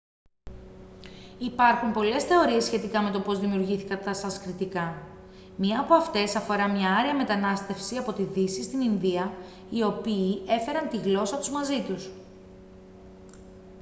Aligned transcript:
υπάρχουν 1.37 1.93
πολλές 1.93 2.23
θεωρίες 2.23 2.65
σχετικά 2.65 3.01
με 3.01 3.11
το 3.11 3.19
πώς 3.19 3.39
δημιουργήθηκαν 3.39 3.99
τα 4.03 4.13
σανσκριτικά 4.13 5.01
μια 5.57 5.79
από 5.79 5.93
αυτές 5.93 6.35
αφορά 6.35 6.69
μια 6.69 6.95
άρια 6.95 7.13
μετανάστευση 7.15 7.97
από 7.97 8.13
τη 8.13 8.23
δύση 8.23 8.63
στην 8.63 8.81
ινδία 8.81 9.33
οι 9.69 9.83
οποίοι 9.83 10.41
έφεραν 10.47 10.89
τη 10.89 10.97
γλώσσα 10.97 11.37
τους 11.37 11.49
μαζί 11.49 11.81
τους 11.83 12.09